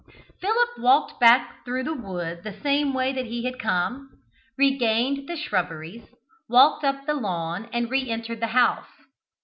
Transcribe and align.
Philip 0.41 0.79
walked 0.79 1.19
back 1.19 1.63
through 1.63 1.83
the 1.83 1.93
wood 1.93 2.41
the 2.43 2.59
same 2.63 2.91
way 2.91 3.13
that 3.13 3.27
he 3.27 3.43
had 3.45 3.59
come, 3.59 4.09
regained 4.57 5.29
the 5.29 5.35
shrubberies, 5.37 6.01
walked 6.49 6.83
up 6.83 7.05
the 7.05 7.13
lawn 7.13 7.69
and 7.71 7.87
re 7.91 8.09
entered 8.09 8.39
the 8.39 8.47
house. 8.47 8.87